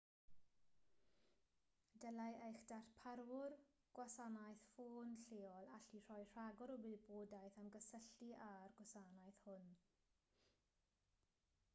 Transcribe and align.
dylai 2.05 2.29
eich 2.45 2.61
darparwr 2.71 3.51
gwasanaeth 3.99 4.63
ffôn 4.71 5.13
lleol 5.33 5.69
allu 5.75 6.01
rhoi 6.07 6.25
rhagor 6.31 6.75
o 6.77 6.79
wybodaeth 6.87 7.61
am 7.65 7.71
gysylltu 7.77 8.33
â'r 8.49 8.75
gwasanaeth 8.79 9.41
hwn 9.49 9.71